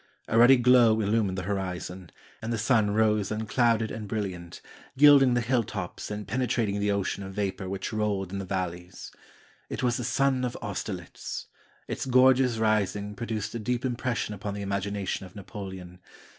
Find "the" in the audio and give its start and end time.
1.37-1.43, 2.51-2.57, 5.35-5.41, 6.79-6.89, 8.39-8.43, 9.97-10.03, 14.55-14.63